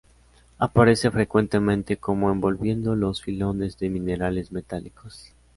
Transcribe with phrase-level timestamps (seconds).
[0.57, 5.31] Aparece frecuentemente como envolviendo los filones de minerales metálicos.